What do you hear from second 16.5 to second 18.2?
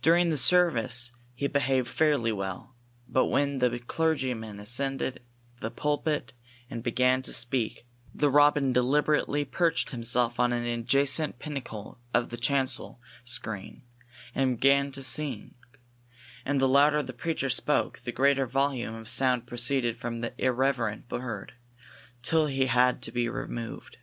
the louder the preacher spoke the